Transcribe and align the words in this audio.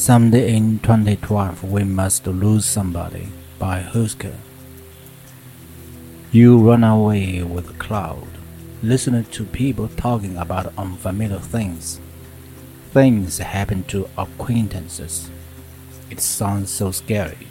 Someday 0.00 0.56
in 0.56 0.78
2012, 0.78 1.62
we 1.62 1.84
must 1.84 2.26
lose 2.26 2.64
somebody 2.64 3.28
by 3.58 3.80
Husker. 3.80 4.32
You 6.32 6.56
run 6.58 6.84
away 6.84 7.42
with 7.42 7.68
a 7.68 7.74
cloud, 7.74 8.26
listening 8.82 9.26
to 9.26 9.44
people 9.44 9.88
talking 9.88 10.38
about 10.38 10.72
unfamiliar 10.78 11.38
things. 11.38 12.00
Things 12.94 13.36
happen 13.36 13.84
to 13.88 14.08
acquaintances. 14.16 15.30
It 16.08 16.22
sounds 16.22 16.70
so 16.70 16.92
scary. 16.92 17.48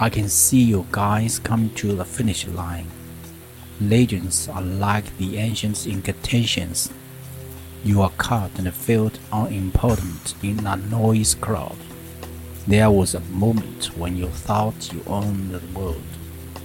I 0.00 0.10
can 0.10 0.28
see 0.28 0.64
you 0.64 0.84
guys 0.90 1.38
come 1.38 1.70
to 1.76 1.94
the 1.94 2.04
finish 2.04 2.44
line. 2.44 2.88
Legends 3.80 4.48
are 4.48 4.62
like 4.62 5.16
the 5.18 5.38
ancient 5.38 5.86
incantations 5.86 6.90
you 7.86 8.02
are 8.02 8.10
caught 8.18 8.58
and 8.58 8.74
felt 8.74 9.16
unimportant 9.32 10.34
in 10.42 10.66
a 10.66 10.74
noise 10.74 11.36
crowd. 11.36 11.76
There 12.66 12.90
was 12.90 13.14
a 13.14 13.20
moment 13.20 13.96
when 13.96 14.16
you 14.16 14.26
thought 14.26 14.92
you 14.92 15.04
owned 15.06 15.52
the 15.52 15.78
world. 15.78 16.02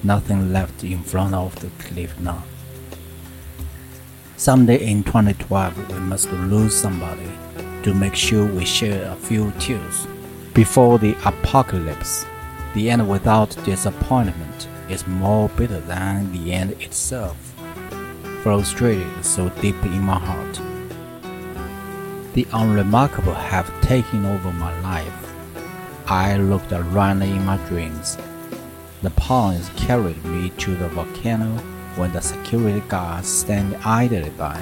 Nothing 0.01 0.51
left 0.51 0.83
in 0.83 1.03
front 1.03 1.35
of 1.35 1.53
the 1.59 1.69
cliff 1.77 2.19
now. 2.19 2.43
Someday 4.35 4.83
in 4.83 5.03
2012, 5.03 5.93
we 5.93 5.99
must 5.99 6.31
lose 6.31 6.73
somebody 6.73 7.31
to 7.83 7.93
make 7.93 8.15
sure 8.15 8.47
we 8.47 8.65
shed 8.65 9.03
a 9.03 9.15
few 9.15 9.53
tears. 9.59 10.07
Before 10.55 10.97
the 10.97 11.15
apocalypse, 11.23 12.25
the 12.73 12.89
end 12.89 13.07
without 13.07 13.55
disappointment 13.63 14.67
is 14.89 15.05
more 15.05 15.49
bitter 15.49 15.81
than 15.81 16.31
the 16.31 16.51
end 16.51 16.71
itself. 16.81 17.37
Frustrated 18.41 19.23
so 19.23 19.49
deep 19.61 19.75
in 19.83 20.01
my 20.01 20.17
heart 20.17 20.70
the 22.33 22.47
unremarkable 22.53 23.33
have 23.33 23.69
taken 23.81 24.25
over 24.25 24.51
my 24.53 24.79
life. 24.81 25.33
I 26.07 26.37
looked 26.37 26.71
around 26.71 27.21
in 27.21 27.45
my 27.45 27.57
dreams. 27.67 28.17
The 29.01 29.09
pawns 29.11 29.69
carried 29.75 30.23
me 30.25 30.49
to 30.57 30.75
the 30.75 30.87
volcano 30.89 31.57
when 31.95 32.13
the 32.13 32.21
security 32.21 32.81
guards 32.87 33.27
stand 33.27 33.75
idly 33.83 34.29
by. 34.31 34.61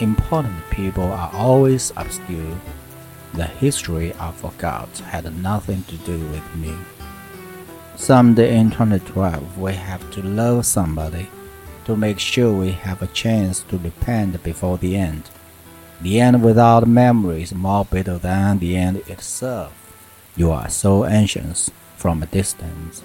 Important 0.00 0.68
people 0.70 1.04
are 1.04 1.30
always 1.32 1.92
obscure. 1.96 2.56
The 3.34 3.44
history 3.44 4.12
I 4.18 4.32
forgot 4.32 4.88
had 4.98 5.32
nothing 5.42 5.84
to 5.84 5.96
do 5.98 6.18
with 6.28 6.56
me. 6.56 6.74
Someday 7.96 8.58
in 8.58 8.70
2012, 8.70 9.58
we 9.58 9.72
have 9.74 10.10
to 10.12 10.22
love 10.22 10.66
somebody 10.66 11.28
to 11.84 11.96
make 11.96 12.18
sure 12.18 12.52
we 12.52 12.72
have 12.72 13.02
a 13.02 13.06
chance 13.08 13.60
to 13.60 13.78
repent 13.78 14.42
before 14.42 14.78
the 14.78 14.96
end. 14.96 15.30
The 16.00 16.20
end 16.20 16.42
without 16.42 16.86
memory 16.86 17.42
is 17.42 17.54
more 17.54 17.84
bitter 17.84 18.18
than 18.18 18.58
the 18.58 18.76
end 18.76 18.98
itself. 19.08 19.72
You 20.36 20.50
are 20.50 20.68
so 20.68 21.04
anxious 21.04 21.70
from 21.96 22.22
a 22.22 22.26
distance. 22.26 23.02